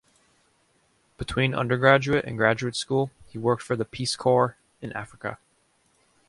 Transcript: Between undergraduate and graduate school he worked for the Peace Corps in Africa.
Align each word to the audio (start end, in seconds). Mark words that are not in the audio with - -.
Between 1.19 1.53
undergraduate 1.53 2.25
and 2.25 2.35
graduate 2.35 2.75
school 2.75 3.11
he 3.27 3.37
worked 3.37 3.61
for 3.61 3.75
the 3.75 3.85
Peace 3.85 4.15
Corps 4.15 4.57
in 4.81 4.91
Africa. 4.93 5.37